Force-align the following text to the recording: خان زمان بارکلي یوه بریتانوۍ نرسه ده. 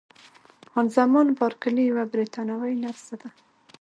خان 0.71 0.87
زمان 0.97 1.27
بارکلي 1.39 1.83
یوه 1.89 2.03
بریتانوۍ 2.13 2.73
نرسه 2.83 3.15
ده. 3.21 3.29